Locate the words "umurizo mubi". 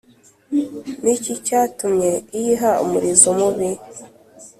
2.83-3.69